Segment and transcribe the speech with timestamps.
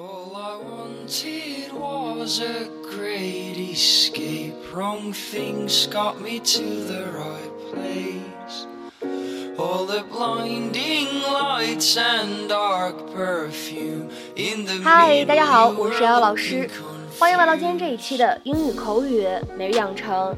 [0.00, 4.54] All I wanted was a great escape.
[4.72, 8.66] Wrong things got me to the right place.
[9.58, 16.66] All the blinding lights and dark perfume in the 嗨，大家好，我是姚老师，
[17.18, 19.28] 欢迎来到今天这一期的英语口语
[19.58, 20.34] 每日养成。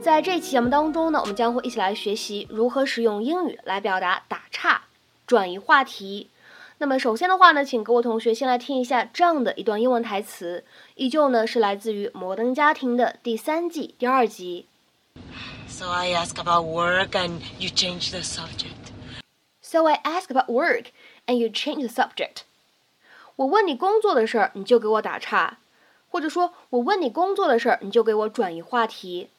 [0.00, 4.84] 在这期节目当中呢，我们将会一起来学习如何使用英语来表达打岔、
[5.26, 6.28] 转移话题。
[6.79, 10.63] 那么首先的话呢，请各位同学先来听一下这样的一段英文台词，
[10.95, 14.67] 依旧呢是来自于《摩登家庭》的第三季第二集。
[15.67, 18.91] So I ask about work and you change the subject.
[19.61, 20.91] So I ask about work
[21.25, 22.43] and you change the subject。
[23.35, 25.57] 我问你工作的事儿，你就给我打岔，
[26.09, 29.29] 或者说我问你工作的事儿，你就给我转移话题。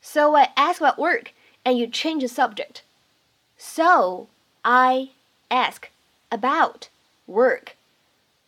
[0.00, 1.32] So I ask about work
[1.64, 2.82] and you change the subject.
[3.58, 4.28] So
[4.62, 5.10] I
[5.48, 5.88] ask
[6.30, 6.88] about
[7.26, 7.74] work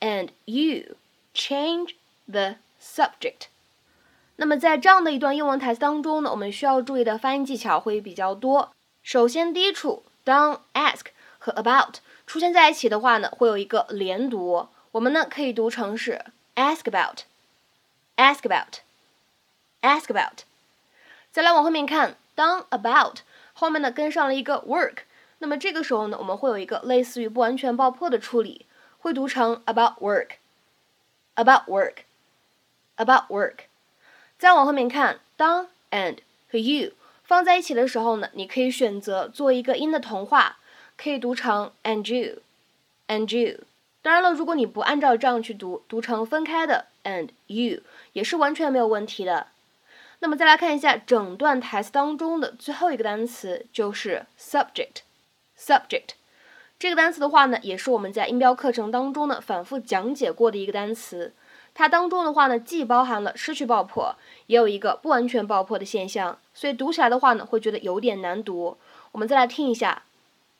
[0.01, 0.97] and you
[1.35, 1.95] change
[2.27, 3.49] the subject.
[4.37, 8.73] 那么在这样的一段英文台词当中呢，我们需要注意的发音技巧会比较多。
[9.03, 11.07] 首先，第一处，当 ask
[11.39, 16.25] 和 about 出现在一起的话呢，会有一个连读，我们呢可以读成是
[16.57, 20.41] ask about，ask about，ask about。
[21.33, 23.21] 再来往后面看，当 about
[23.55, 24.99] 后面呢跟上了一个 work，
[25.42, 28.68] 那么这个时候呢，我们会有一个类似于不完全爆破的处理，
[29.00, 33.56] 会读成 about work，about work，about work。
[34.38, 36.92] 再往后面看，当 and 和 you
[37.24, 40.58] 放在一起的时候呢，你可以选择做一个音的同化，
[40.96, 43.62] 可以读成 and you，and you。
[44.04, 47.82] 当然了，如果你不按照这样去读，读成分开的 and you
[48.14, 49.48] 也是完全没有问题的。
[50.20, 55.02] 那么再来看一下整段台词当中的最后一个单词，就是 subject
[55.62, 56.16] subject。
[56.80, 61.36] 这个单词的话呢，也是我们在音标课程当中呢反复讲解过的一个单词。
[61.74, 64.16] 它当中的话呢，既包含了失去爆破，
[64.48, 68.78] 也有一个不完全爆破的现象，所以读起来的话呢，会觉得有点难读。
[69.12, 70.04] 我们再来听一下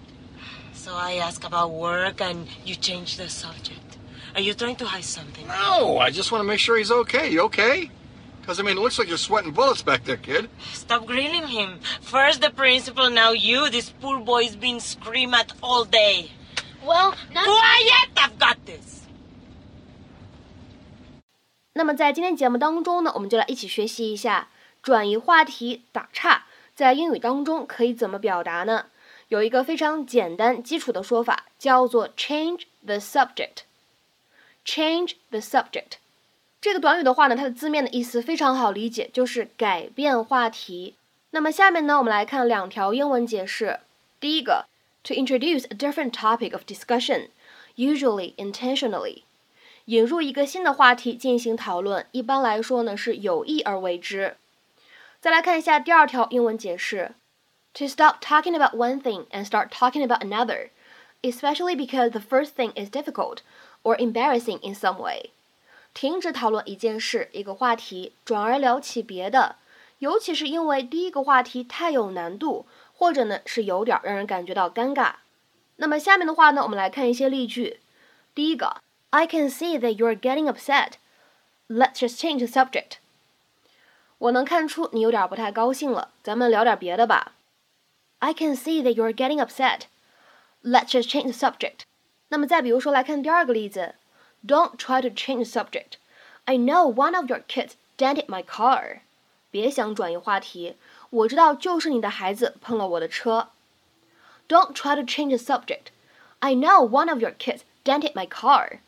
[0.75, 3.99] So, I ask about work, and you change the subject.
[4.35, 5.47] Are you trying to hide something?
[5.47, 7.31] No, I just want to make sure he's okay.
[7.31, 7.91] You okay?
[8.41, 10.49] Because, I mean, it looks like you're sweating bullets back there, kid.
[10.73, 11.81] Stop grilling him.
[12.03, 13.69] First the principal, now you.
[13.71, 16.31] This poor boy's been screamed at all day.
[16.85, 17.45] Well, not.
[17.45, 18.11] Quiet!
[18.17, 19.03] I've got this.
[21.73, 24.49] 那么在今天节目当中呢，我们就来一起学习一下
[24.83, 28.87] 转移话题、打岔，在英语当中可以怎么表达呢？
[29.32, 33.64] 有一个非常简单基础的说法，叫做 change the subject。
[34.66, 35.94] change the subject
[36.60, 40.96] 这个短语的话呢，它的字面的意思非常好理解，就是改变话题。
[41.30, 43.80] 那么下面呢，我们来看两条英文解释。
[44.20, 44.66] 第一个
[45.06, 47.30] ，to introduce a different topic of discussion,
[47.78, 49.24] usually intentionally。
[49.86, 54.36] 引入一个新的话题进行讨论，一般来说呢是有意而为之。
[55.22, 57.14] 再来看一下第二条英文解释
[57.74, 60.70] ：to stop talking about one thing and start talking about another,
[61.22, 63.38] especially because the first thing is difficult
[63.84, 65.32] or embarrassing in some way。
[65.94, 69.56] 停止讨论一件事、一个话题，转而聊起别的，
[70.00, 72.66] 尤其是因为第一个话题太有难度，
[72.96, 75.14] 或者呢是有点让人感觉到尴尬。
[75.78, 77.80] 那么下面的话呢，我们来看一些例句。
[78.34, 78.78] 第一个。
[79.14, 80.92] I can see that you're getting upset.
[81.68, 82.92] Let's just change the subject.
[84.20, 87.34] 我能看出你有点不太高兴了，咱们聊点别的吧。
[88.21, 89.87] I can see that you're getting upset.
[90.63, 91.83] Let's just change the subject.
[92.29, 93.95] 那么再比如说来看第二个例子，
[94.47, 95.99] Don't try to change the subject.
[96.45, 99.01] I know one of your kids dented my car.
[99.51, 100.77] 别想转移话题，
[101.11, 103.49] 我知道就是你的孩子碰了我的车。
[104.49, 105.87] Don't try to change the subject.
[106.41, 108.81] I know one of your kids dented my car.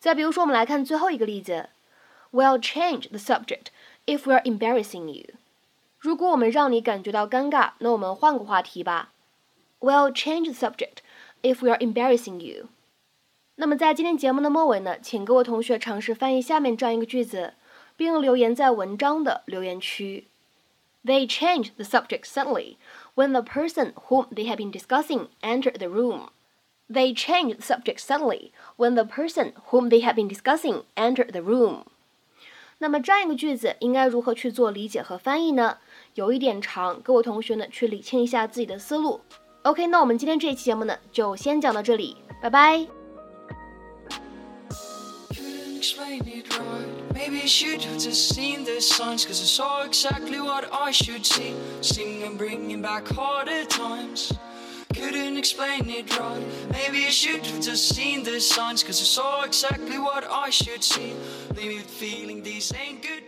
[0.00, 1.68] 再比如说，我们来看最后一个例子，
[2.32, 3.66] We'll change the subject
[4.06, 5.34] if we're embarrassing you。
[6.02, 9.12] 如果我们让你感觉到尴尬，那我们换个话题吧。
[9.80, 10.98] We'll change the subject
[11.42, 12.68] if we're embarrassing you。
[13.56, 17.54] 那么在今天节目的末尾呢，请各位同学尝试翻译下面这样一个句子，
[17.96, 20.28] 并留言在文章的留言区。
[21.04, 22.76] They changed the subject suddenly
[23.14, 26.28] when the person whom they had been discussing entered the room.
[26.88, 31.42] They changed the subject suddenly when the person whom they had been discussing entered the
[31.42, 31.84] room.
[32.83, 35.77] 那么这样一个句子应该如何去做理解和翻译呢？
[36.15, 39.21] 有一点长，各位同学呢去理清一下自己的思路。
[39.61, 42.85] OK，那我们今天这一期节目呢就先讲到这里，拜拜。
[45.29, 47.13] couldn't explain it right.
[47.13, 51.25] Maybe I should have just seen the signs, cause I saw exactly what I should
[51.25, 51.53] see.
[51.81, 54.33] Sing and bringing back harder times.
[55.43, 56.41] Explain it right.
[56.71, 60.81] Maybe I should have just seen the signs, cause I saw exactly what I should
[60.81, 61.13] see.
[61.57, 63.22] Leave it feeling these ain't good